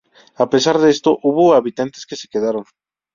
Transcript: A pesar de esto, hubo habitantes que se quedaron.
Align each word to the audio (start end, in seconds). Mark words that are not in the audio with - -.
A 0.43 0.49
pesar 0.49 0.79
de 0.79 0.89
esto, 0.89 1.19
hubo 1.21 1.53
habitantes 1.53 2.07
que 2.07 2.15
se 2.15 2.27
quedaron. 2.27 2.63